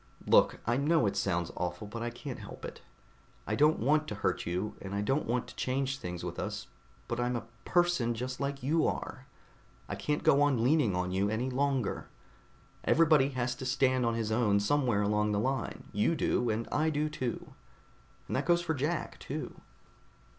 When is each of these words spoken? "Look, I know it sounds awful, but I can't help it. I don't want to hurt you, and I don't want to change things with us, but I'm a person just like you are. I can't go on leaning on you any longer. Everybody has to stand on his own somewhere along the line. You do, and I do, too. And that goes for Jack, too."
"Look, 0.25 0.59
I 0.65 0.77
know 0.77 1.05
it 1.05 1.15
sounds 1.15 1.51
awful, 1.55 1.85
but 1.85 2.01
I 2.01 2.09
can't 2.09 2.39
help 2.39 2.65
it. 2.65 2.81
I 3.45 3.53
don't 3.53 3.77
want 3.77 4.07
to 4.07 4.15
hurt 4.15 4.47
you, 4.47 4.75
and 4.81 4.95
I 4.95 5.01
don't 5.01 5.27
want 5.27 5.45
to 5.45 5.55
change 5.55 5.99
things 5.99 6.23
with 6.23 6.39
us, 6.39 6.65
but 7.07 7.19
I'm 7.19 7.35
a 7.35 7.45
person 7.65 8.15
just 8.15 8.39
like 8.39 8.63
you 8.63 8.87
are. 8.87 9.27
I 9.87 9.93
can't 9.93 10.23
go 10.23 10.41
on 10.41 10.63
leaning 10.63 10.95
on 10.95 11.11
you 11.11 11.29
any 11.29 11.51
longer. 11.51 12.07
Everybody 12.83 13.29
has 13.37 13.53
to 13.57 13.65
stand 13.67 14.03
on 14.03 14.15
his 14.15 14.31
own 14.31 14.59
somewhere 14.59 15.03
along 15.03 15.33
the 15.33 15.39
line. 15.39 15.83
You 15.93 16.15
do, 16.15 16.49
and 16.49 16.67
I 16.71 16.89
do, 16.89 17.07
too. 17.07 17.53
And 18.25 18.35
that 18.35 18.47
goes 18.47 18.63
for 18.63 18.73
Jack, 18.73 19.19
too." 19.19 19.61